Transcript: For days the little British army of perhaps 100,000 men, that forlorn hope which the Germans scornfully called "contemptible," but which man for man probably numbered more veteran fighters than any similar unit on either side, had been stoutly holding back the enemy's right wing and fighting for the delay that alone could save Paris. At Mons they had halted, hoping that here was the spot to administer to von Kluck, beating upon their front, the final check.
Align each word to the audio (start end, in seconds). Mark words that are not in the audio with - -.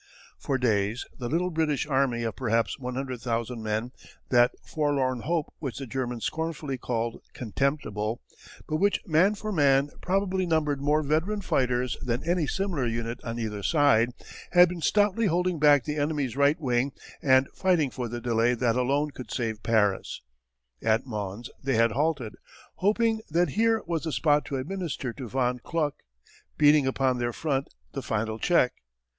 For 0.39 0.57
days 0.57 1.05
the 1.19 1.29
little 1.29 1.51
British 1.51 1.85
army 1.85 2.23
of 2.23 2.35
perhaps 2.35 2.79
100,000 2.79 3.61
men, 3.61 3.91
that 4.29 4.51
forlorn 4.65 5.19
hope 5.19 5.53
which 5.59 5.77
the 5.77 5.85
Germans 5.85 6.25
scornfully 6.25 6.79
called 6.79 7.21
"contemptible," 7.35 8.19
but 8.67 8.77
which 8.77 9.05
man 9.05 9.35
for 9.35 9.51
man 9.51 9.91
probably 10.01 10.47
numbered 10.47 10.81
more 10.81 11.03
veteran 11.03 11.41
fighters 11.41 11.97
than 12.01 12.23
any 12.27 12.47
similar 12.47 12.87
unit 12.87 13.19
on 13.23 13.37
either 13.37 13.61
side, 13.61 14.09
had 14.53 14.69
been 14.69 14.81
stoutly 14.81 15.27
holding 15.27 15.59
back 15.59 15.83
the 15.83 15.97
enemy's 15.97 16.35
right 16.35 16.59
wing 16.59 16.93
and 17.21 17.47
fighting 17.51 17.91
for 17.91 18.07
the 18.07 18.19
delay 18.19 18.55
that 18.55 18.75
alone 18.75 19.11
could 19.11 19.29
save 19.29 19.61
Paris. 19.61 20.21
At 20.81 21.05
Mons 21.05 21.51
they 21.63 21.75
had 21.75 21.91
halted, 21.91 22.37
hoping 22.77 23.21
that 23.29 23.49
here 23.49 23.83
was 23.85 24.05
the 24.05 24.11
spot 24.11 24.45
to 24.45 24.57
administer 24.57 25.13
to 25.13 25.29
von 25.29 25.59
Kluck, 25.59 25.93
beating 26.57 26.87
upon 26.87 27.19
their 27.19 27.31
front, 27.31 27.67
the 27.91 28.01
final 28.01 28.39
check. 28.39 28.73